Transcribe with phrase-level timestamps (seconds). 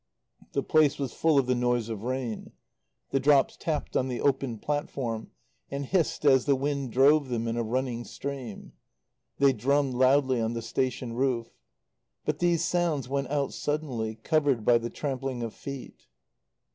[0.53, 2.53] The place was full of the noise of rain.
[3.11, 5.29] The drops tapped on the open platform
[5.69, 8.73] and hissed as the wind drove them in a running stream.
[9.37, 11.51] They drummed loudly on the station roof.
[12.25, 16.07] But these sounds went out suddenly, covered by the trampling of feet.